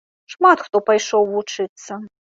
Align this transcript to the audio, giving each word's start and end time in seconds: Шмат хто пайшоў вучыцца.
Шмат 0.35 0.63
хто 0.65 0.81
пайшоў 0.87 1.27
вучыцца. 1.37 2.03